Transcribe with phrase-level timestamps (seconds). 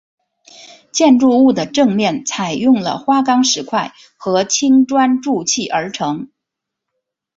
[0.91, 6.31] 建筑物的正面采用了花岗石块和青砖筑砌而成。